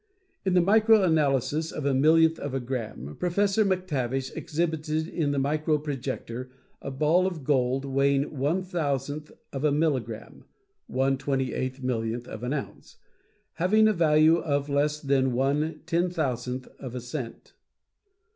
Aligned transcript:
In 0.43 0.55
the 0.55 0.61
micro 0.63 1.03
analysis 1.03 1.71
of 1.71 1.85
a 1.85 1.93
millionth 1.93 2.39
of 2.39 2.55
a 2.55 2.59
gram, 2.59 3.15
Professor 3.19 3.63
MacTavish 3.63 4.31
exhibited 4.35 5.07
in 5.07 5.29
the 5.29 5.37
micro 5.37 5.77
projector 5.77 6.49
a 6.81 6.89
ball 6.89 7.27
of 7.27 7.43
gold 7.43 7.85
weighing 7.85 8.35
one 8.39 8.63
thousandth 8.63 9.31
of 9.53 9.63
a 9.63 9.71
milligram 9.71 10.45
(one 10.87 11.19
twenty 11.19 11.53
eight 11.53 11.83
millionth 11.83 12.27
of 12.27 12.41
an 12.41 12.51
ounce), 12.51 12.97
having 13.53 13.87
a 13.87 13.93
value 13.93 14.39
of 14.39 14.69
less 14.69 14.99
than 14.99 15.33
one 15.33 15.81
ten 15.85 16.09
thousandth 16.09 16.67
of 16.79 16.95
a 16.95 16.99
cent. 16.99 17.53